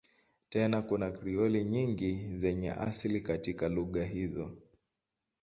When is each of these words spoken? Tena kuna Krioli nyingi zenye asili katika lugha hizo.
Tena 0.49 0.81
kuna 0.81 1.11
Krioli 1.11 1.63
nyingi 1.63 2.31
zenye 2.37 2.71
asili 2.71 3.21
katika 3.21 3.69
lugha 3.69 4.03
hizo. 4.03 4.57